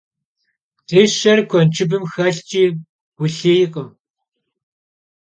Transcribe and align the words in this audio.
Dışer 0.87 1.39
kuenşşıbım 1.49 2.03
xelhç'i 2.13 2.63
vulhiyrkhım. 3.17 3.89